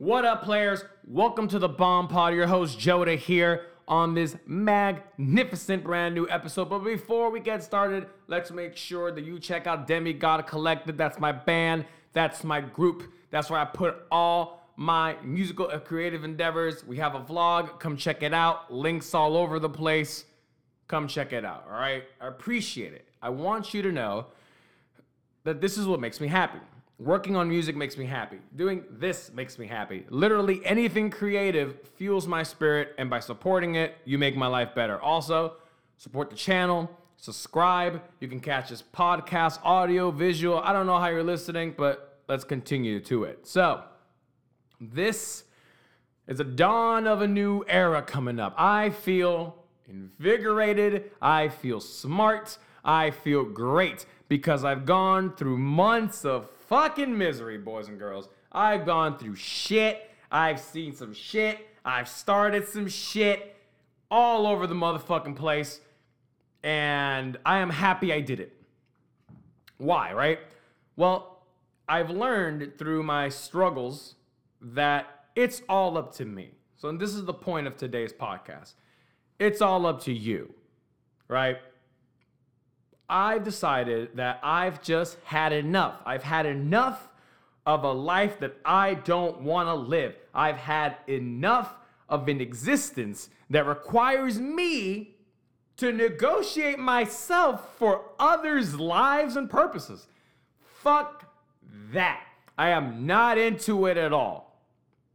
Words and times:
What 0.00 0.24
up, 0.24 0.42
players? 0.42 0.82
Welcome 1.06 1.46
to 1.48 1.58
the 1.58 1.68
Bomb 1.68 2.08
Pod. 2.08 2.32
Your 2.32 2.46
host, 2.46 2.78
Joda, 2.78 3.18
here 3.18 3.66
on 3.86 4.14
this 4.14 4.34
magnificent 4.46 5.84
brand 5.84 6.14
new 6.14 6.26
episode. 6.26 6.70
But 6.70 6.78
before 6.78 7.28
we 7.30 7.38
get 7.38 7.62
started, 7.62 8.06
let's 8.26 8.50
make 8.50 8.78
sure 8.78 9.12
that 9.12 9.22
you 9.24 9.38
check 9.38 9.66
out 9.66 9.86
Demigod 9.86 10.46
Collective. 10.46 10.96
That's 10.96 11.18
my 11.18 11.32
band, 11.32 11.84
that's 12.14 12.44
my 12.44 12.62
group, 12.62 13.12
that's 13.30 13.50
where 13.50 13.60
I 13.60 13.66
put 13.66 13.94
all 14.10 14.66
my 14.74 15.16
musical 15.22 15.68
and 15.68 15.84
creative 15.84 16.24
endeavors. 16.24 16.82
We 16.82 16.96
have 16.96 17.14
a 17.14 17.20
vlog, 17.20 17.78
come 17.78 17.98
check 17.98 18.22
it 18.22 18.32
out. 18.32 18.72
Links 18.72 19.12
all 19.12 19.36
over 19.36 19.58
the 19.58 19.68
place. 19.68 20.24
Come 20.88 21.08
check 21.08 21.34
it 21.34 21.44
out, 21.44 21.66
all 21.70 21.78
right? 21.78 22.04
I 22.22 22.28
appreciate 22.28 22.94
it. 22.94 23.06
I 23.20 23.28
want 23.28 23.74
you 23.74 23.82
to 23.82 23.92
know 23.92 24.28
that 25.44 25.60
this 25.60 25.76
is 25.76 25.86
what 25.86 26.00
makes 26.00 26.22
me 26.22 26.28
happy. 26.28 26.60
Working 27.00 27.34
on 27.34 27.48
music 27.48 27.76
makes 27.76 27.96
me 27.96 28.04
happy. 28.04 28.36
Doing 28.54 28.84
this 28.90 29.32
makes 29.32 29.58
me 29.58 29.66
happy. 29.66 30.04
Literally 30.10 30.60
anything 30.66 31.08
creative 31.08 31.80
fuels 31.96 32.26
my 32.26 32.42
spirit, 32.42 32.94
and 32.98 33.08
by 33.08 33.20
supporting 33.20 33.76
it, 33.76 33.96
you 34.04 34.18
make 34.18 34.36
my 34.36 34.46
life 34.46 34.74
better. 34.74 35.00
Also, 35.00 35.54
support 35.96 36.28
the 36.28 36.36
channel, 36.36 36.90
subscribe. 37.16 38.02
You 38.20 38.28
can 38.28 38.38
catch 38.38 38.68
this 38.68 38.82
podcast, 38.82 39.60
audio, 39.64 40.10
visual. 40.10 40.58
I 40.58 40.74
don't 40.74 40.86
know 40.86 40.98
how 40.98 41.08
you're 41.08 41.22
listening, 41.22 41.74
but 41.74 42.18
let's 42.28 42.44
continue 42.44 43.00
to 43.00 43.24
it. 43.24 43.46
So, 43.46 43.82
this 44.78 45.44
is 46.28 46.38
a 46.38 46.44
dawn 46.44 47.06
of 47.06 47.22
a 47.22 47.26
new 47.26 47.64
era 47.66 48.02
coming 48.02 48.38
up. 48.38 48.54
I 48.58 48.90
feel 48.90 49.56
invigorated. 49.88 51.12
I 51.22 51.48
feel 51.48 51.80
smart. 51.80 52.58
I 52.84 53.10
feel 53.10 53.44
great 53.44 54.04
because 54.28 54.64
I've 54.64 54.84
gone 54.84 55.34
through 55.34 55.56
months 55.56 56.26
of 56.26 56.48
fucking 56.70 57.18
misery, 57.18 57.58
boys 57.58 57.88
and 57.88 57.98
girls. 57.98 58.30
I've 58.50 58.86
gone 58.86 59.18
through 59.18 59.34
shit. 59.34 60.08
I've 60.30 60.60
seen 60.60 60.94
some 60.94 61.12
shit. 61.12 61.58
I've 61.84 62.08
started 62.08 62.66
some 62.66 62.88
shit 62.88 63.56
all 64.10 64.46
over 64.46 64.66
the 64.66 64.74
motherfucking 64.74 65.36
place. 65.36 65.80
And 66.62 67.36
I 67.44 67.58
am 67.58 67.70
happy 67.70 68.12
I 68.12 68.20
did 68.20 68.40
it. 68.40 68.56
Why, 69.76 70.12
right? 70.12 70.38
Well, 70.96 71.42
I've 71.88 72.10
learned 72.10 72.78
through 72.78 73.02
my 73.02 73.28
struggles 73.28 74.14
that 74.60 75.06
it's 75.34 75.62
all 75.68 75.98
up 75.98 76.14
to 76.16 76.24
me. 76.24 76.52
So, 76.76 76.92
this 76.92 77.14
is 77.14 77.24
the 77.24 77.34
point 77.34 77.66
of 77.66 77.76
today's 77.76 78.12
podcast. 78.12 78.74
It's 79.38 79.60
all 79.60 79.86
up 79.86 80.02
to 80.04 80.12
you, 80.12 80.54
right? 81.28 81.58
I've 83.10 83.44
decided 83.44 84.16
that 84.16 84.40
I've 84.42 84.80
just 84.82 85.18
had 85.24 85.52
enough. 85.52 86.00
I've 86.06 86.22
had 86.22 86.46
enough 86.46 87.08
of 87.66 87.84
a 87.84 87.92
life 87.92 88.38
that 88.40 88.56
I 88.64 88.94
don't 88.94 89.42
want 89.42 89.68
to 89.68 89.74
live. 89.74 90.14
I've 90.32 90.56
had 90.56 90.96
enough 91.06 91.74
of 92.08 92.28
an 92.28 92.40
existence 92.40 93.28
that 93.50 93.66
requires 93.66 94.38
me 94.38 95.16
to 95.76 95.92
negotiate 95.92 96.78
myself 96.78 97.76
for 97.78 98.10
others' 98.18 98.78
lives 98.78 99.36
and 99.36 99.50
purposes. 99.50 100.06
Fuck 100.82 101.32
that. 101.92 102.22
I 102.56 102.70
am 102.70 103.06
not 103.06 103.38
into 103.38 103.86
it 103.86 103.96
at 103.96 104.12
all. 104.12 104.62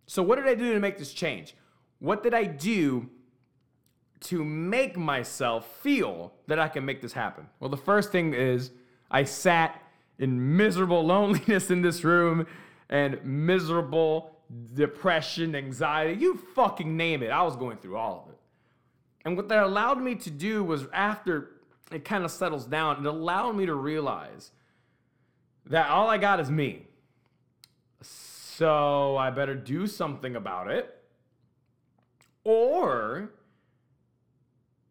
So, 0.08 0.22
what 0.22 0.38
did 0.38 0.48
I 0.48 0.56
do 0.56 0.74
to 0.74 0.80
make 0.80 0.98
this 0.98 1.14
change? 1.14 1.56
What 2.00 2.24
did 2.24 2.34
I 2.34 2.44
do 2.44 3.10
to 4.26 4.44
make 4.44 4.98
myself 4.98 5.80
feel 5.82 6.34
that 6.48 6.60
I 6.60 6.68
can 6.68 6.86
make 6.86 7.02
this 7.02 7.14
happen? 7.14 7.48
Well, 7.60 7.70
the 7.70 7.78
first 7.78 8.12
thing 8.12 8.34
is 8.34 8.72
I 9.10 9.24
sat 9.24 9.82
in 10.20 10.58
miserable 10.58 11.06
loneliness 11.06 11.72
in 11.72 11.82
this 11.82 12.04
room 12.04 12.48
and 12.90 13.24
miserable 13.24 14.36
depression, 14.74 15.56
anxiety, 15.56 16.20
you 16.20 16.38
fucking 16.54 16.96
name 16.96 17.24
it. 17.24 17.30
I 17.30 17.42
was 17.44 17.56
going 17.56 17.78
through 17.78 17.98
all 17.98 18.26
of 18.26 18.34
it. 18.34 18.40
And 19.26 19.36
what 19.36 19.50
that 19.50 19.64
allowed 19.64 20.02
me 20.02 20.16
to 20.16 20.30
do 20.30 20.64
was 20.64 20.86
after 20.94 21.52
it 21.92 22.06
kind 22.06 22.24
of 22.24 22.32
settles 22.32 22.66
down, 22.66 23.06
it 23.06 23.10
allowed 23.10 23.56
me 23.56 23.66
to 23.66 23.74
realize 23.74 24.52
that 25.66 25.90
all 25.90 26.10
I 26.10 26.18
got 26.18 26.40
is 26.40 26.50
me. 26.50 26.88
So 28.02 29.18
I 29.18 29.32
better 29.32 29.56
do 29.56 29.88
something 29.88 30.36
about 30.36 30.70
it. 30.70 30.92
Or 32.44 33.32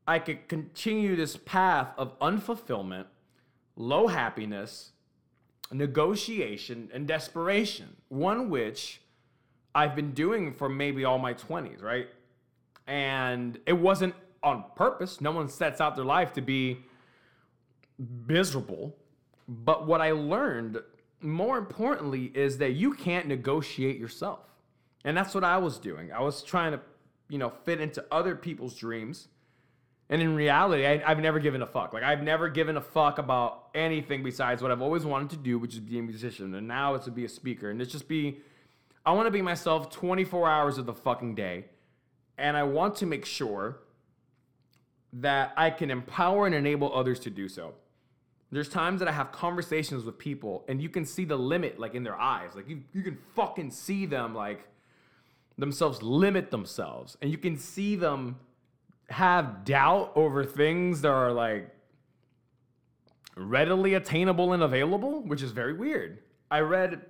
I 0.07 0.19
could 0.19 0.49
continue 0.49 1.17
this 1.17 1.37
path 1.37 1.89
of 1.97 2.19
unfulfillment, 2.19 3.07
low 3.77 4.07
happiness, 4.09 4.93
negotiation, 5.73 6.91
and 6.93 7.07
desperation, 7.07 7.97
one 8.09 8.51
which 8.51 9.01
I've 9.75 9.97
been 9.97 10.13
doing 10.13 10.53
for 10.53 10.69
maybe 10.69 11.05
all 11.05 11.19
my 11.19 11.35
20s, 11.35 11.83
right? 11.83 12.09
And 12.87 13.59
it 13.67 13.73
wasn't 13.73 14.15
on 14.43 14.65
purpose. 14.77 15.21
No 15.21 15.33
one 15.33 15.49
sets 15.49 15.81
out 15.81 15.97
their 15.97 16.05
life 16.05 16.35
to 16.35 16.43
be 16.43 16.79
miserable. 18.29 18.95
But 19.49 19.87
what 19.87 20.01
I 20.01 20.13
learned, 20.13 20.81
more 21.21 21.57
importantly, 21.57 22.31
is 22.35 22.59
that 22.59 22.73
you 22.73 22.93
can't 22.93 23.27
negotiate 23.27 23.99
yourself. 23.99 24.41
And 25.05 25.17
that's 25.17 25.35
what 25.35 25.45
I 25.45 25.59
was 25.59 25.79
doing. 25.79 26.13
I 26.13 26.21
was 26.21 26.43
trying 26.43 26.73
to, 26.73 26.81
you 27.29 27.39
know, 27.39 27.51
fit 27.65 27.81
into 27.81 28.05
other 28.11 28.35
people's 28.37 28.75
dreams 28.75 29.29
and 30.11 30.21
in 30.21 30.35
reality, 30.35 30.87
I, 30.87 30.99
have 30.99 31.19
never 31.19 31.39
given 31.39 31.63
a 31.63 31.67
fuck. 31.67 31.93
Like 31.93 32.03
I've 32.03 32.23
never 32.23 32.49
given 32.49 32.77
a 32.77 32.81
fuck 32.81 33.19
about 33.19 33.69
anything 33.75 34.23
besides 34.23 34.63
what 34.63 34.71
I've 34.71 34.83
always 34.83 35.05
wanted 35.05 35.31
to 35.31 35.37
do, 35.37 35.59
which 35.59 35.75
is 35.75 35.81
be 35.81 35.99
a 35.99 36.03
musician. 36.03 36.55
And 36.55 36.69
now 36.69 36.95
it's 36.95 37.07
to 37.07 37.11
be 37.11 37.25
a 37.25 37.29
speaker. 37.29 37.71
And 37.71 37.81
it's 37.81 37.91
just 37.91 38.07
be, 38.07 38.39
I 39.07 39.13
want 39.13 39.27
to 39.27 39.31
be 39.31 39.41
myself 39.41 39.91
24 39.91 40.49
hours 40.49 40.77
of 40.77 40.85
the 40.85 40.93
fucking 40.93 41.35
day. 41.35 41.67
And 42.37 42.57
I 42.57 42.65
want 42.65 42.97
to 42.97 43.07
make 43.07 43.25
sure 43.25 43.79
that 45.15 45.53
I 45.57 45.71
can 45.71 45.91
empower 45.91 46.45
and 46.45 46.55
enable 46.55 46.95
others 46.95 47.19
to 47.21 47.31
do 47.31 47.49
so. 47.49 47.75
There's 48.51 48.69
times 48.69 48.99
that 48.99 49.09
I 49.09 49.13
have 49.13 49.33
conversations 49.33 50.05
with 50.05 50.19
people 50.19 50.65
and 50.69 50.83
you 50.83 50.89
can 50.89 51.07
see 51.07 51.25
the 51.25 51.37
limit 51.37 51.81
like 51.81 51.95
in 51.95 52.05
their 52.05 52.21
eyes. 52.21 52.51
Like 52.55 52.69
you, 52.69 52.83
you 52.93 53.03
can 53.03 53.19
fucking 53.35 53.71
see 53.71 54.07
them 54.07 54.35
like 54.35 54.69
themselves 55.57 56.03
limit 56.03 56.51
themselves. 56.51 57.17
And 57.23 57.31
you 57.31 57.39
can 57.39 57.57
see 57.57 57.97
them 57.97 58.37
have 59.11 59.65
doubt 59.65 60.13
over 60.15 60.45
things 60.45 61.03
that 61.03 61.11
are 61.11 61.33
like 61.33 61.71
readily 63.37 63.95
attainable 63.95 64.53
and 64.53 64.63
available, 64.63 65.23
which 65.23 65.43
is 65.43 65.53
very 65.53 65.73
weird. 65.73 66.19
I 66.51 66.61
read 66.61 67.03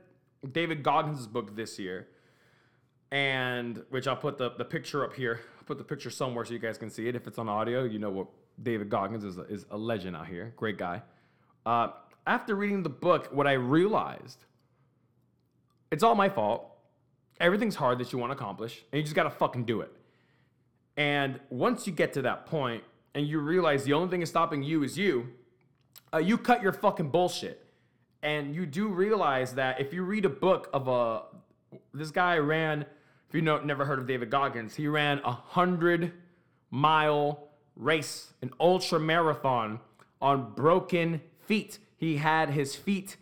David 0.52 0.82
Goggins' 0.82 1.26
book 1.26 1.54
this 1.54 1.78
year, 1.78 2.08
and 3.10 3.82
which 3.90 4.06
I'll 4.06 4.16
put 4.16 4.38
the, 4.38 4.50
the 4.50 4.64
picture 4.64 5.04
up 5.04 5.14
here. 5.14 5.40
I'll 5.58 5.64
put 5.64 5.78
the 5.78 5.84
picture 5.84 6.10
somewhere 6.10 6.44
so 6.44 6.52
you 6.52 6.58
guys 6.58 6.78
can 6.78 6.90
see 6.90 7.08
it. 7.08 7.16
If 7.16 7.26
it's 7.26 7.38
on 7.38 7.48
audio, 7.48 7.84
you 7.84 7.98
know 7.98 8.10
what 8.10 8.28
David 8.62 8.88
Goggins 8.88 9.24
is, 9.24 9.38
is 9.48 9.66
a 9.70 9.76
legend 9.76 10.16
out 10.16 10.26
here. 10.26 10.52
Great 10.56 10.78
guy. 10.78 11.02
Uh, 11.66 11.88
after 12.26 12.54
reading 12.54 12.82
the 12.82 12.90
book, 12.90 13.28
what 13.32 13.46
I 13.46 13.52
realized, 13.52 14.44
it's 15.90 16.02
all 16.02 16.14
my 16.14 16.28
fault. 16.28 16.70
Everything's 17.40 17.74
hard 17.74 17.98
that 17.98 18.12
you 18.12 18.18
want 18.18 18.30
to 18.30 18.36
accomplish, 18.36 18.82
and 18.92 18.98
you 18.98 19.02
just 19.02 19.14
gotta 19.14 19.30
fucking 19.30 19.64
do 19.64 19.80
it. 19.80 19.92
And 20.96 21.40
once 21.50 21.86
you 21.86 21.92
get 21.92 22.12
to 22.14 22.22
that 22.22 22.46
point 22.46 22.84
and 23.14 23.26
you 23.26 23.40
realize 23.40 23.84
the 23.84 23.92
only 23.92 24.08
thing 24.08 24.22
is 24.22 24.28
stopping 24.28 24.62
you 24.62 24.82
is 24.82 24.96
you, 24.96 25.28
uh, 26.12 26.18
you 26.18 26.38
cut 26.38 26.62
your 26.62 26.72
fucking 26.72 27.10
bullshit. 27.10 27.60
And 28.22 28.54
you 28.54 28.64
do 28.64 28.88
realize 28.88 29.54
that 29.54 29.80
if 29.80 29.92
you 29.92 30.02
read 30.02 30.24
a 30.24 30.30
book 30.30 30.70
of 30.72 30.88
a, 30.88 31.22
this 31.92 32.10
guy 32.10 32.38
ran, 32.38 32.82
if 33.28 33.34
you 33.34 33.42
know, 33.42 33.58
never 33.58 33.84
heard 33.84 33.98
of 33.98 34.06
David 34.06 34.30
Goggins, 34.30 34.76
he 34.76 34.88
ran 34.88 35.20
a 35.24 35.32
hundred 35.32 36.12
mile 36.70 37.48
race, 37.76 38.32
an 38.40 38.50
ultra 38.58 38.98
marathon 38.98 39.80
on 40.22 40.52
broken 40.54 41.20
feet. 41.46 41.78
He 41.96 42.16
had 42.16 42.50
his 42.50 42.74
feet 42.74 43.16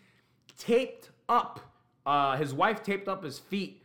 taped 0.59 1.11
up. 1.28 1.61
Uh, 2.05 2.37
his 2.37 2.53
wife 2.53 2.82
taped 2.82 3.08
up 3.08 3.25
his 3.25 3.38
feet. 3.38 3.82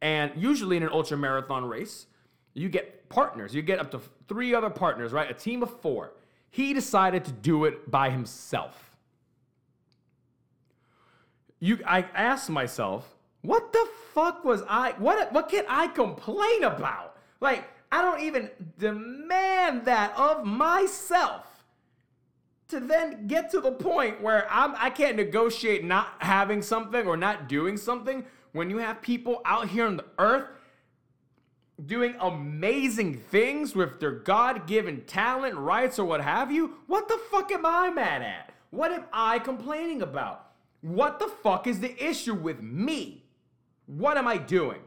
And 0.00 0.30
usually 0.36 0.76
in 0.76 0.82
an 0.82 0.90
ultra 0.92 1.16
marathon 1.16 1.64
race, 1.64 2.06
you 2.56 2.70
get 2.70 3.08
partners. 3.10 3.54
You 3.54 3.62
get 3.62 3.78
up 3.78 3.90
to 3.90 4.00
three 4.28 4.54
other 4.54 4.70
partners, 4.70 5.12
right? 5.12 5.30
A 5.30 5.34
team 5.34 5.62
of 5.62 5.80
four. 5.80 6.14
He 6.50 6.72
decided 6.72 7.24
to 7.26 7.32
do 7.32 7.66
it 7.66 7.90
by 7.90 8.08
himself. 8.08 8.96
You, 11.60 11.78
I 11.86 12.02
asked 12.14 12.48
myself, 12.48 13.14
what 13.42 13.72
the 13.72 13.86
fuck 14.14 14.44
was 14.44 14.62
I? 14.68 14.94
What 14.98 15.32
what 15.32 15.48
can 15.48 15.64
I 15.68 15.86
complain 15.88 16.64
about? 16.64 17.16
Like 17.40 17.68
I 17.92 18.02
don't 18.02 18.20
even 18.20 18.50
demand 18.78 19.84
that 19.84 20.16
of 20.18 20.44
myself. 20.44 21.44
To 22.68 22.80
then 22.80 23.28
get 23.28 23.50
to 23.52 23.60
the 23.60 23.70
point 23.70 24.20
where 24.20 24.50
I'm 24.50 24.74
I 24.76 24.90
can't 24.90 25.16
negotiate 25.16 25.84
not 25.84 26.14
having 26.18 26.62
something 26.62 27.06
or 27.06 27.16
not 27.16 27.48
doing 27.48 27.76
something 27.76 28.24
when 28.52 28.70
you 28.70 28.78
have 28.78 29.00
people 29.00 29.42
out 29.44 29.68
here 29.68 29.86
on 29.86 29.96
the 29.98 30.04
earth 30.18 30.48
doing 31.84 32.14
amazing 32.20 33.18
things 33.18 33.74
with 33.74 34.00
their 34.00 34.12
God 34.12 34.66
given 34.66 35.02
talent, 35.02 35.56
rights, 35.56 35.98
or 35.98 36.06
what 36.06 36.22
have 36.22 36.50
you, 36.50 36.78
what 36.86 37.08
the 37.08 37.18
fuck 37.30 37.52
am 37.52 37.66
I 37.66 37.90
mad 37.90 38.22
at? 38.22 38.52
What 38.70 38.92
am 38.92 39.04
I 39.12 39.38
complaining 39.38 40.02
about? 40.02 40.52
What 40.80 41.18
the 41.18 41.28
fuck 41.28 41.66
is 41.66 41.80
the 41.80 42.02
issue 42.02 42.34
with 42.34 42.62
me? 42.62 43.24
What 43.86 44.16
am 44.16 44.26
I 44.26 44.38
doing? 44.38 44.80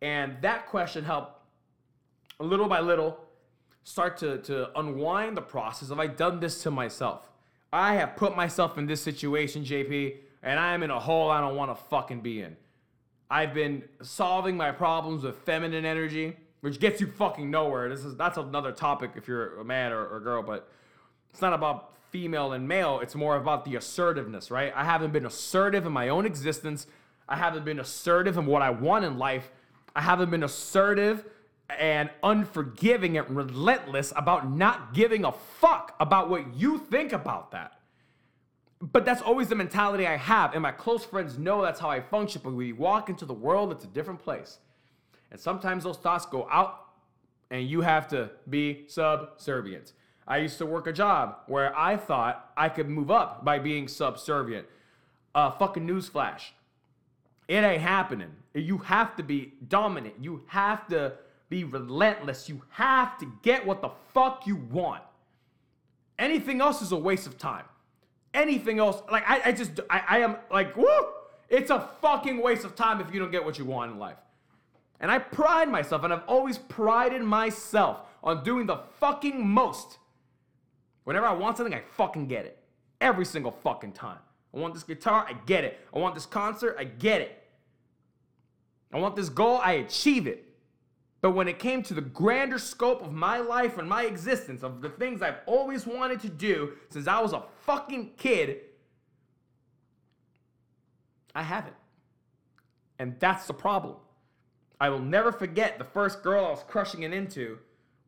And 0.00 0.36
that 0.42 0.66
question 0.66 1.04
helped 1.04 1.40
little 2.38 2.68
by 2.68 2.80
little 2.80 3.18
start 3.84 4.16
to, 4.18 4.38
to 4.38 4.78
unwind 4.78 5.36
the 5.36 5.42
process 5.42 5.90
of 5.90 5.98
I 5.98 6.06
done 6.06 6.40
this 6.40 6.62
to 6.62 6.70
myself. 6.70 7.30
I 7.72 7.94
have 7.94 8.16
put 8.16 8.36
myself 8.36 8.78
in 8.78 8.86
this 8.86 9.02
situation, 9.02 9.64
JP, 9.64 10.16
and 10.42 10.58
I 10.58 10.74
am 10.74 10.82
in 10.82 10.90
a 10.90 11.00
hole 11.00 11.30
I 11.30 11.40
don't 11.40 11.56
want 11.56 11.76
to 11.76 11.84
fucking 11.84 12.20
be 12.20 12.40
in. 12.40 12.56
I've 13.34 13.52
been 13.52 13.82
solving 14.00 14.56
my 14.56 14.70
problems 14.70 15.24
with 15.24 15.36
feminine 15.38 15.84
energy, 15.84 16.36
which 16.60 16.78
gets 16.78 17.00
you 17.00 17.08
fucking 17.08 17.50
nowhere. 17.50 17.88
This 17.88 18.04
is 18.04 18.14
that's 18.14 18.38
another 18.38 18.70
topic 18.70 19.10
if 19.16 19.26
you're 19.26 19.58
a 19.58 19.64
man 19.64 19.90
or, 19.90 20.06
or 20.06 20.20
girl, 20.20 20.40
but 20.40 20.68
it's 21.30 21.42
not 21.42 21.52
about 21.52 21.96
female 22.12 22.52
and 22.52 22.68
male. 22.68 23.00
It's 23.00 23.16
more 23.16 23.34
about 23.36 23.64
the 23.64 23.74
assertiveness, 23.74 24.52
right? 24.52 24.72
I 24.76 24.84
haven't 24.84 25.12
been 25.12 25.26
assertive 25.26 25.84
in 25.84 25.90
my 25.90 26.10
own 26.10 26.26
existence. 26.26 26.86
I 27.28 27.34
haven't 27.34 27.64
been 27.64 27.80
assertive 27.80 28.38
in 28.38 28.46
what 28.46 28.62
I 28.62 28.70
want 28.70 29.04
in 29.04 29.18
life. 29.18 29.50
I 29.96 30.02
haven't 30.02 30.30
been 30.30 30.44
assertive 30.44 31.24
and 31.76 32.10
unforgiving 32.22 33.18
and 33.18 33.28
relentless 33.30 34.12
about 34.14 34.48
not 34.48 34.94
giving 34.94 35.24
a 35.24 35.32
fuck 35.32 35.96
about 35.98 36.30
what 36.30 36.54
you 36.54 36.78
think 36.78 37.12
about 37.12 37.50
that. 37.50 37.80
But 38.92 39.06
that's 39.06 39.22
always 39.22 39.48
the 39.48 39.54
mentality 39.54 40.06
I 40.06 40.16
have, 40.16 40.52
and 40.52 40.62
my 40.62 40.70
close 40.70 41.06
friends 41.06 41.38
know 41.38 41.62
that's 41.62 41.80
how 41.80 41.88
I 41.88 42.00
function. 42.00 42.42
But 42.44 42.52
we 42.52 42.74
walk 42.74 43.08
into 43.08 43.24
the 43.24 43.32
world, 43.32 43.72
it's 43.72 43.84
a 43.84 43.88
different 43.88 44.20
place. 44.22 44.58
And 45.30 45.40
sometimes 45.40 45.84
those 45.84 45.96
thoughts 45.96 46.26
go 46.26 46.46
out, 46.50 46.84
and 47.50 47.66
you 47.66 47.80
have 47.80 48.08
to 48.08 48.30
be 48.48 48.84
subservient. 48.88 49.94
I 50.28 50.38
used 50.38 50.58
to 50.58 50.66
work 50.66 50.86
a 50.86 50.92
job 50.92 51.38
where 51.46 51.76
I 51.78 51.96
thought 51.96 52.52
I 52.58 52.68
could 52.68 52.88
move 52.90 53.10
up 53.10 53.42
by 53.42 53.58
being 53.58 53.88
subservient. 53.88 54.66
Uh, 55.34 55.50
fucking 55.50 55.86
newsflash. 55.86 56.50
It 57.48 57.64
ain't 57.64 57.80
happening. 57.80 58.32
You 58.52 58.78
have 58.78 59.16
to 59.16 59.22
be 59.22 59.54
dominant. 59.66 60.14
You 60.20 60.42
have 60.48 60.86
to 60.88 61.14
be 61.48 61.64
relentless. 61.64 62.50
You 62.50 62.62
have 62.68 63.18
to 63.18 63.32
get 63.42 63.64
what 63.64 63.80
the 63.80 63.90
fuck 64.12 64.46
you 64.46 64.56
want. 64.56 65.02
Anything 66.18 66.60
else 66.60 66.82
is 66.82 66.92
a 66.92 66.96
waste 66.96 67.26
of 67.26 67.38
time. 67.38 67.64
Anything 68.34 68.80
else, 68.80 69.00
like 69.10 69.24
I, 69.26 69.42
I 69.46 69.52
just, 69.52 69.80
I, 69.88 70.02
I 70.06 70.18
am 70.18 70.36
like, 70.50 70.76
woo! 70.76 70.86
It's 71.48 71.70
a 71.70 71.88
fucking 72.02 72.42
waste 72.42 72.64
of 72.64 72.74
time 72.74 73.00
if 73.00 73.14
you 73.14 73.20
don't 73.20 73.30
get 73.30 73.44
what 73.44 73.58
you 73.58 73.64
want 73.64 73.92
in 73.92 73.98
life. 73.98 74.16
And 75.00 75.10
I 75.10 75.18
pride 75.18 75.68
myself, 75.68 76.02
and 76.02 76.12
I've 76.12 76.24
always 76.26 76.58
prided 76.58 77.22
myself 77.22 78.00
on 78.22 78.42
doing 78.42 78.66
the 78.66 78.78
fucking 78.98 79.46
most. 79.46 79.98
Whenever 81.04 81.26
I 81.26 81.32
want 81.32 81.56
something, 81.56 81.74
I 81.74 81.82
fucking 81.96 82.26
get 82.26 82.44
it. 82.44 82.58
Every 83.00 83.24
single 83.24 83.52
fucking 83.52 83.92
time. 83.92 84.18
I 84.54 84.58
want 84.58 84.74
this 84.74 84.82
guitar, 84.82 85.26
I 85.28 85.34
get 85.46 85.64
it. 85.64 85.78
I 85.94 85.98
want 85.98 86.14
this 86.14 86.26
concert, 86.26 86.76
I 86.78 86.84
get 86.84 87.20
it. 87.20 87.42
I 88.92 88.98
want 88.98 89.14
this 89.16 89.28
goal, 89.28 89.60
I 89.62 89.72
achieve 89.72 90.26
it. 90.26 90.48
But 91.24 91.30
when 91.30 91.48
it 91.48 91.58
came 91.58 91.82
to 91.84 91.94
the 91.94 92.02
grander 92.02 92.58
scope 92.58 93.02
of 93.02 93.14
my 93.14 93.38
life 93.38 93.78
and 93.78 93.88
my 93.88 94.04
existence, 94.04 94.62
of 94.62 94.82
the 94.82 94.90
things 94.90 95.22
I've 95.22 95.38
always 95.46 95.86
wanted 95.86 96.20
to 96.20 96.28
do 96.28 96.72
since 96.90 97.08
I 97.08 97.18
was 97.22 97.32
a 97.32 97.44
fucking 97.62 98.10
kid, 98.18 98.58
I 101.34 101.42
haven't. 101.42 101.76
And 102.98 103.18
that's 103.20 103.46
the 103.46 103.54
problem. 103.54 103.96
I 104.78 104.90
will 104.90 104.98
never 104.98 105.32
forget 105.32 105.78
the 105.78 105.84
first 105.84 106.22
girl 106.22 106.44
I 106.44 106.50
was 106.50 106.62
crushing 106.68 107.04
it 107.04 107.14
into 107.14 107.58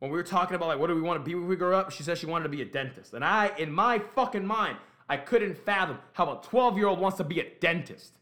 when 0.00 0.10
we 0.10 0.18
were 0.18 0.22
talking 0.22 0.54
about 0.54 0.68
like 0.68 0.78
what 0.78 0.88
do 0.88 0.94
we 0.94 1.00
want 1.00 1.18
to 1.18 1.24
be 1.26 1.34
when 1.34 1.48
we 1.48 1.56
grow 1.56 1.74
up. 1.74 1.92
She 1.92 2.02
said 2.02 2.18
she 2.18 2.26
wanted 2.26 2.42
to 2.42 2.50
be 2.50 2.60
a 2.60 2.66
dentist. 2.66 3.14
And 3.14 3.24
I, 3.24 3.50
in 3.56 3.72
my 3.72 3.98
fucking 3.98 4.44
mind, 4.44 4.76
I 5.08 5.16
couldn't 5.16 5.56
fathom 5.56 6.00
how 6.12 6.30
a 6.38 6.42
12 6.42 6.76
year 6.76 6.88
old 6.88 7.00
wants 7.00 7.16
to 7.16 7.24
be 7.24 7.40
a 7.40 7.48
dentist. 7.60 8.18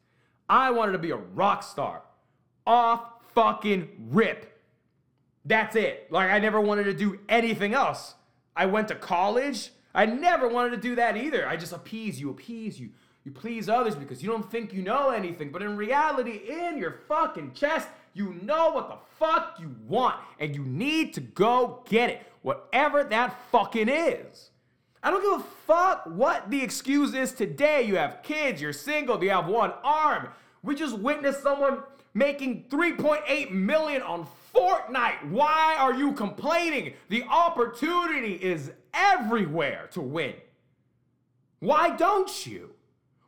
I 0.48 0.70
wanted 0.70 0.92
to 0.92 0.98
be 0.98 1.10
a 1.10 1.16
rock 1.16 1.64
star. 1.64 2.02
Off 2.64 3.00
fucking 3.34 3.88
rip. 4.10 4.52
That's 5.44 5.76
it. 5.76 6.06
Like, 6.10 6.30
I 6.30 6.38
never 6.38 6.60
wanted 6.60 6.84
to 6.84 6.94
do 6.94 7.18
anything 7.28 7.74
else. 7.74 8.14
I 8.56 8.66
went 8.66 8.88
to 8.88 8.94
college. 8.94 9.70
I 9.94 10.06
never 10.06 10.48
wanted 10.48 10.70
to 10.70 10.76
do 10.76 10.94
that 10.96 11.16
either. 11.16 11.46
I 11.46 11.56
just 11.56 11.72
appease 11.72 12.20
you, 12.20 12.30
appease 12.30 12.80
you. 12.80 12.90
You 13.24 13.32
please 13.32 13.68
others 13.68 13.94
because 13.94 14.22
you 14.22 14.30
don't 14.30 14.50
think 14.50 14.72
you 14.72 14.82
know 14.82 15.10
anything. 15.10 15.50
But 15.50 15.62
in 15.62 15.76
reality, 15.76 16.42
in 16.48 16.76
your 16.76 17.00
fucking 17.08 17.52
chest, 17.54 17.88
you 18.12 18.34
know 18.42 18.70
what 18.70 18.88
the 18.88 18.98
fuck 19.18 19.56
you 19.58 19.74
want. 19.86 20.16
And 20.38 20.54
you 20.54 20.62
need 20.62 21.14
to 21.14 21.20
go 21.20 21.82
get 21.88 22.10
it. 22.10 22.22
Whatever 22.42 23.04
that 23.04 23.38
fucking 23.50 23.88
is. 23.88 24.50
I 25.02 25.10
don't 25.10 25.22
give 25.22 25.40
a 25.40 25.50
fuck 25.66 26.04
what 26.06 26.50
the 26.50 26.62
excuse 26.62 27.14
is 27.14 27.32
today. 27.32 27.82
You 27.82 27.96
have 27.96 28.22
kids, 28.22 28.60
you're 28.60 28.72
single, 28.72 29.22
you 29.22 29.30
have 29.30 29.46
one 29.46 29.72
arm. 29.82 30.28
We 30.62 30.74
just 30.74 30.98
witnessed 30.98 31.42
someone 31.42 31.82
making 32.14 32.66
3.8 32.70 33.50
million 33.50 34.02
on 34.02 34.26
Fortnite. 34.54 35.30
Why 35.30 35.76
are 35.78 35.94
you 35.94 36.12
complaining? 36.12 36.94
The 37.08 37.24
opportunity 37.24 38.34
is 38.34 38.70
everywhere 38.92 39.88
to 39.92 40.00
win. 40.00 40.34
Why 41.60 41.96
don't 41.96 42.46
you? 42.46 42.70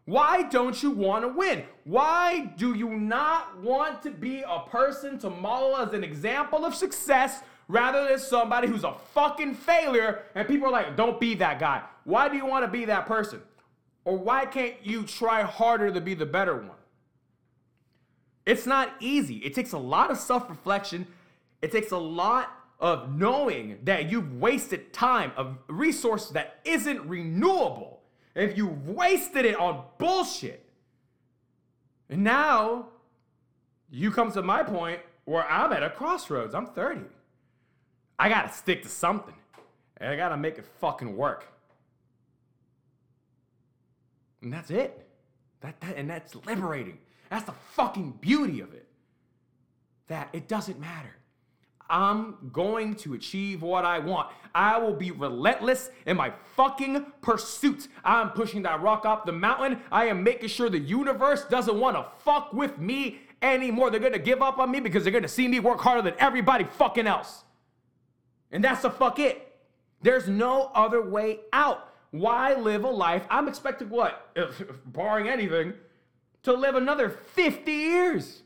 Why 0.05 0.45
don't 0.45 0.81
you 0.83 0.93
want 0.93 1.25
to 1.25 1.29
win? 1.29 1.65
Why 1.85 2.53
do 2.57 2.75
you 2.75 2.91
not 2.91 3.61
want 3.61 4.03
to 4.03 4.11
be 4.11 4.45
a 4.47 4.61
person 4.61 5.19
to 5.19 5.31
model 5.31 5.77
as 5.77 5.93
an 5.95 6.05
example 6.05 6.65
of 6.65 6.75
success 6.75 7.41
rather 7.67 8.07
than 8.09 8.19
somebody 8.19 8.69
who's 8.69 8.85
a 8.85 8.95
fucking 9.15 9.55
failure 9.55 10.23
and 10.37 10.47
people 10.47 10.69
are 10.69 10.73
like, 10.73 10.97
don't 10.97 11.19
be 11.19 11.35
that 11.37 11.59
guy? 11.59 11.83
Why 12.05 12.29
do 12.29 12.37
you 12.37 12.47
want 12.47 12.65
to 12.65 12.71
be 12.71 12.85
that 12.85 13.07
person? 13.07 13.43
Or 14.05 14.17
why 14.17 14.47
can't 14.47 14.75
you 14.85 15.03
try 15.03 15.43
harder 15.43 15.91
to 15.91 16.01
be 16.01 16.15
the 16.15 16.27
better 16.27 16.55
one? 16.57 16.71
It's 18.47 18.65
not 18.65 18.93
easy. 19.01 19.39
It 19.39 19.55
takes 19.55 19.73
a 19.73 19.79
lot 19.79 20.13
of 20.13 20.19
self 20.19 20.49
reflection. 20.49 21.09
It 21.67 21.73
takes 21.73 21.91
a 21.91 21.99
lot 21.99 22.61
of 22.79 23.13
knowing 23.13 23.79
that 23.83 24.09
you've 24.09 24.35
wasted 24.35 24.93
time 24.93 25.33
of 25.37 25.59
resources 25.67 26.31
that 26.31 26.61
isn't 26.65 27.01
renewable. 27.09 28.03
If 28.37 28.57
you've 28.57 28.89
wasted 28.89 29.45
it 29.45 29.57
on 29.57 29.83
bullshit. 29.99 30.65
And 32.09 32.23
now 32.23 32.87
you 33.91 34.13
come 34.13 34.31
to 34.31 34.43
my 34.43 34.63
point 34.63 35.01
where 35.25 35.45
I'm 35.51 35.73
at 35.73 35.83
a 35.83 35.91
crossroads. 35.91 36.55
I'm 36.55 36.69
30. 36.69 37.01
I 38.17 38.29
gotta 38.29 38.53
stick 38.53 38.85
to 38.85 38.89
something. 38.89 39.35
And 39.97 40.13
I 40.13 40.15
gotta 40.15 40.37
make 40.37 40.57
it 40.57 40.67
fucking 40.81 41.17
work. 41.17 41.49
And 44.41 44.53
that's 44.53 44.71
it. 44.71 45.05
That, 45.63 45.81
that 45.81 45.97
and 45.97 46.09
that's 46.09 46.37
liberating. 46.47 46.99
That's 47.29 47.45
the 47.45 47.55
fucking 47.73 48.19
beauty 48.21 48.61
of 48.61 48.73
it. 48.73 48.87
That 50.07 50.29
it 50.33 50.47
doesn't 50.47 50.79
matter. 50.79 51.17
I'm 51.89 52.51
going 52.53 52.95
to 52.97 53.15
achieve 53.15 53.63
what 53.63 53.85
I 53.85 53.99
want. 53.99 54.29
I 54.55 54.79
will 54.79 54.95
be 54.95 55.11
relentless 55.11 55.91
in 56.07 56.17
my 56.17 56.33
fucking 56.55 57.07
pursuit. 57.21 57.89
I'm 58.05 58.31
pushing 58.31 58.63
that 58.63 58.81
rock 58.81 59.05
up 59.05 59.27
the 59.27 59.33
mountain. 59.33 59.81
I 59.93 60.07
am 60.07 60.23
making 60.23 60.49
sure 60.49 60.69
the 60.71 60.79
universe 60.79 61.45
doesn't 61.45 61.79
want 61.79 61.97
to 61.97 62.07
fuck 62.25 62.53
with 62.53 62.79
me 62.79 63.21
anymore. 63.43 63.91
They're 63.91 64.01
gonna 64.01 64.19
give 64.19 64.43
up 64.43 64.59
on 64.59 64.71
me 64.71 64.81
because 64.81 65.05
they're 65.05 65.13
gonna 65.13 65.29
see 65.29 65.47
me 65.47 65.61
work 65.61 65.81
harder 65.81 66.03
than 66.03 66.15
everybody 66.19 66.65
fucking 66.65 67.07
else. 67.07 67.45
And 68.51 68.65
that's 68.65 68.83
the 68.83 68.91
fuck 68.91 69.19
it. 69.19 69.55
There's 70.03 70.29
no 70.29 70.71
other 70.75 71.03
way 71.03 71.41
out. 71.53 71.93
Why 72.11 72.55
live 72.55 72.85
a 72.85 72.91
life? 72.91 73.27
I'm 73.29 73.49
expecting 73.49 73.91
what? 73.91 74.31
if 74.35 74.63
Barring 74.87 75.29
anything, 75.29 75.75
to 76.45 76.53
live 76.53 76.77
another 76.77 77.11
50 77.11 77.71
years. 77.73 78.43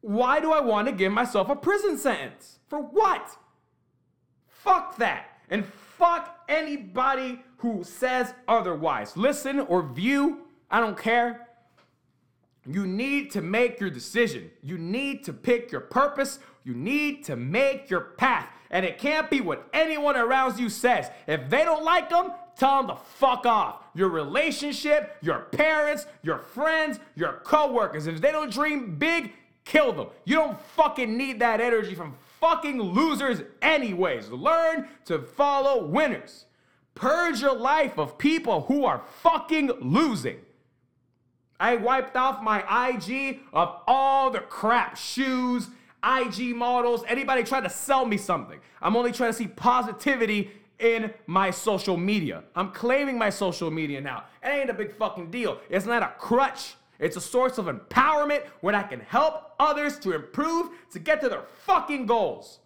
Why 0.00 0.40
do 0.40 0.52
I 0.52 0.60
want 0.60 0.86
to 0.88 0.92
give 0.92 1.12
myself 1.12 1.48
a 1.48 1.56
prison 1.56 1.98
sentence? 1.98 2.58
For 2.68 2.78
what? 2.78 3.36
Fuck 4.46 4.96
that. 4.98 5.26
And 5.50 5.64
fuck 5.64 6.44
anybody 6.48 7.42
who 7.58 7.82
says 7.82 8.34
otherwise. 8.46 9.16
Listen 9.16 9.60
or 9.60 9.82
view, 9.82 10.42
I 10.70 10.80
don't 10.80 10.96
care. 10.96 11.48
You 12.66 12.86
need 12.86 13.30
to 13.32 13.40
make 13.40 13.80
your 13.80 13.90
decision. 13.90 14.50
You 14.62 14.76
need 14.76 15.24
to 15.24 15.32
pick 15.32 15.72
your 15.72 15.80
purpose. 15.80 16.38
You 16.64 16.74
need 16.74 17.24
to 17.24 17.36
make 17.36 17.88
your 17.88 18.00
path. 18.00 18.48
And 18.70 18.84
it 18.84 18.98
can't 18.98 19.30
be 19.30 19.40
what 19.40 19.66
anyone 19.72 20.16
around 20.16 20.58
you 20.58 20.68
says. 20.68 21.10
If 21.26 21.48
they 21.48 21.64
don't 21.64 21.82
like 21.82 22.10
them, 22.10 22.32
tell 22.56 22.82
them 22.82 22.94
to 22.94 23.02
fuck 23.02 23.46
off. 23.46 23.84
Your 23.94 24.10
relationship, 24.10 25.16
your 25.22 25.46
parents, 25.52 26.06
your 26.22 26.38
friends, 26.38 27.00
your 27.16 27.40
coworkers. 27.44 28.06
If 28.06 28.20
they 28.20 28.32
don't 28.32 28.52
dream 28.52 28.96
big, 28.96 29.32
kill 29.68 29.92
them. 29.92 30.08
You 30.24 30.34
don't 30.34 30.60
fucking 30.74 31.16
need 31.16 31.40
that 31.40 31.60
energy 31.60 31.94
from 31.94 32.16
fucking 32.40 32.80
losers, 32.80 33.42
anyways. 33.62 34.30
Learn 34.30 34.88
to 35.04 35.20
follow 35.20 35.84
winners. 35.84 36.46
Purge 36.94 37.40
your 37.40 37.54
life 37.54 37.98
of 37.98 38.18
people 38.18 38.62
who 38.62 38.84
are 38.84 39.02
fucking 39.22 39.70
losing. 39.80 40.38
I 41.60 41.76
wiped 41.76 42.16
off 42.16 42.42
my 42.42 42.88
IG 42.88 43.40
of 43.52 43.80
all 43.86 44.30
the 44.30 44.40
crap 44.40 44.96
shoes, 44.96 45.68
IG 46.02 46.56
models, 46.56 47.04
anybody 47.06 47.42
trying 47.42 47.64
to 47.64 47.70
sell 47.70 48.06
me 48.06 48.16
something. 48.16 48.58
I'm 48.80 48.96
only 48.96 49.12
trying 49.12 49.32
to 49.32 49.36
see 49.36 49.48
positivity 49.48 50.50
in 50.78 51.12
my 51.26 51.50
social 51.50 51.96
media. 51.96 52.44
I'm 52.54 52.70
claiming 52.70 53.18
my 53.18 53.30
social 53.30 53.70
media 53.70 54.00
now. 54.00 54.24
It 54.42 54.48
ain't 54.48 54.70
a 54.70 54.74
big 54.74 54.94
fucking 54.94 55.30
deal. 55.30 55.58
It's 55.68 55.86
not 55.86 56.02
a 56.02 56.14
crutch. 56.18 56.74
It's 56.98 57.16
a 57.16 57.20
source 57.20 57.58
of 57.58 57.66
empowerment 57.66 58.44
where 58.60 58.74
I 58.74 58.82
can 58.82 59.00
help 59.00 59.52
others 59.58 59.98
to 60.00 60.14
improve 60.14 60.70
to 60.92 60.98
get 60.98 61.20
to 61.20 61.28
their 61.28 61.42
fucking 61.64 62.06
goals. 62.06 62.58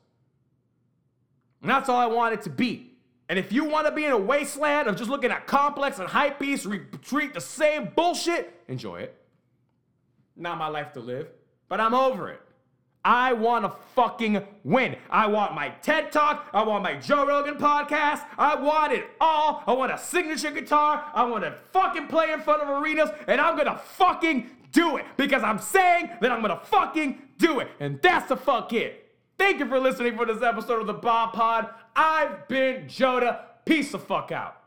And 1.60 1.70
that's 1.70 1.88
all 1.88 1.96
I 1.98 2.06
want 2.06 2.34
it 2.34 2.42
to 2.42 2.50
be. 2.50 2.94
And 3.28 3.38
if 3.38 3.52
you 3.52 3.64
want 3.64 3.86
to 3.86 3.92
be 3.92 4.04
in 4.04 4.12
a 4.12 4.18
wasteland 4.18 4.88
of 4.88 4.96
just 4.96 5.08
looking 5.08 5.30
at 5.30 5.46
complex 5.46 5.98
and 5.98 6.08
hype 6.08 6.38
beasts 6.38 6.66
retreat 6.66 7.34
the 7.34 7.40
same 7.40 7.90
bullshit, 7.94 8.62
enjoy 8.68 9.00
it. 9.00 9.16
Not 10.36 10.58
my 10.58 10.68
life 10.68 10.92
to 10.94 11.00
live, 11.00 11.28
but 11.68 11.80
I'm 11.80 11.94
over 11.94 12.30
it. 12.30 12.40
I 13.04 13.32
want 13.32 13.64
to 13.64 13.72
fucking 13.94 14.44
win. 14.62 14.96
I 15.10 15.26
want 15.26 15.54
my 15.54 15.70
TED 15.82 16.12
Talk. 16.12 16.48
I 16.52 16.62
want 16.62 16.84
my 16.84 16.94
Joe 16.94 17.26
Rogan 17.26 17.56
podcast. 17.56 18.24
I 18.38 18.54
want 18.54 18.92
it 18.92 19.06
all. 19.20 19.64
I 19.66 19.72
want 19.72 19.92
a 19.92 19.98
signature 19.98 20.52
guitar. 20.52 21.04
I 21.12 21.24
want 21.24 21.42
to 21.44 21.52
fucking 21.72 22.06
play 22.06 22.32
in 22.32 22.40
front 22.40 22.62
of 22.62 22.68
arenas. 22.68 23.10
And 23.26 23.40
I'm 23.40 23.56
going 23.56 23.66
to 23.66 23.76
fucking 23.76 24.50
do 24.70 24.96
it 24.96 25.04
because 25.16 25.42
I'm 25.42 25.58
saying 25.58 26.10
that 26.20 26.30
I'm 26.30 26.42
going 26.42 26.56
to 26.56 26.64
fucking 26.64 27.20
do 27.38 27.60
it. 27.60 27.68
And 27.80 28.00
that's 28.02 28.28
the 28.28 28.36
fuck 28.36 28.72
it. 28.72 29.08
Thank 29.36 29.58
you 29.58 29.66
for 29.66 29.80
listening 29.80 30.16
for 30.16 30.24
this 30.24 30.42
episode 30.42 30.80
of 30.80 30.86
the 30.86 30.92
Bomb 30.94 31.32
Pod. 31.32 31.70
I've 31.96 32.46
been 32.46 32.86
Joda. 32.86 33.40
Peace 33.64 33.90
the 33.90 33.98
fuck 33.98 34.30
out. 34.30 34.61